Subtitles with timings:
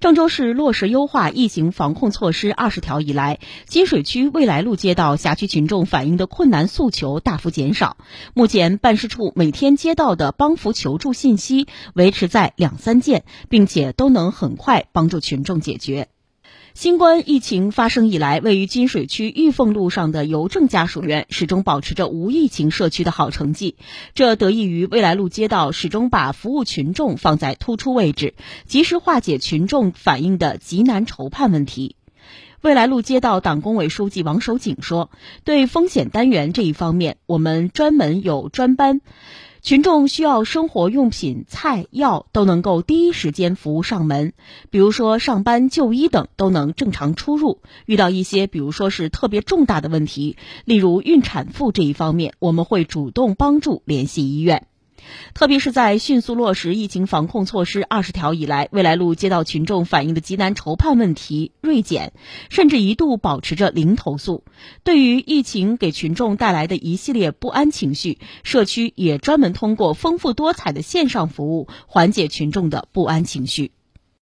[0.00, 7.98] 郑州市落实优化疫情防控措施二十条以来，金水区未来路街道辖区群众反映的困难诉求大幅减少。
[8.32, 16.08] 目前，办事处每天接到的帮扶求助信息维持在两三件，并且都能很快帮助群众解决。
[16.80, 23.76] 新冠疫情发生以来，位于金水区玉凤路上的邮政家属院始终保持着无疫情社区的好成绩。
[24.14, 28.32] 这得益于未来路街道始终把服务群众放在突出位置，
[28.64, 31.96] 及时化解群众反映的急难愁盼问题。
[32.62, 35.10] 未来路街道党工委书记王守景说
[35.44, 39.02] ：“对风险单元这一方面，我们专门有专班。”
[39.62, 44.32] 群众需要生活用品、菜药都能够第一时间服务上门，
[44.70, 47.60] 比如说上班、就医等都能正常出入。
[47.84, 54.66] 遇到一些比如说是特别重大的问题，例如孕产妇这一方面，我们会主动帮助联系医院。
[55.34, 62.12] 特别是在迅速落实疫情防控措施二十条以来，未来路接到群众反映的急难愁盼问题锐减，
[62.48, 64.44] 甚至一度保持着零投诉。
[64.84, 73.72] 对于疫情给群众带来的一系列不安情绪，社区也专门通过丰富多彩的线上服务缓解群众的不安情绪。